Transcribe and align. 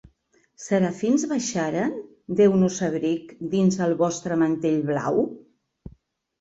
Serafins 0.61 1.25
baixaren, 1.33 1.93
deu-nos 2.41 2.81
abric, 2.89 3.37
dins 3.55 3.79
el 3.89 3.95
vostre 4.03 4.41
mantell 4.47 4.83
blau"? 4.93 5.25